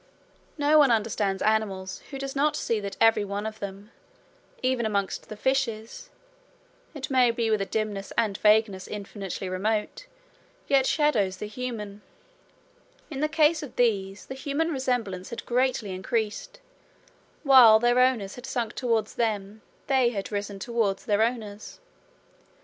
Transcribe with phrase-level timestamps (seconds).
[0.57, 3.91] No one understands animals who does not see that every one of them,
[4.63, 6.09] even amongst the fishes,
[6.95, 10.07] it may be with a dimness and vagueness infinitely remote,
[10.67, 12.01] yet shadows the human:
[13.11, 16.59] in the case of these the human resemblance had greatly increased:
[17.43, 21.79] while their owners had sunk towards them, they had risen towards their owners.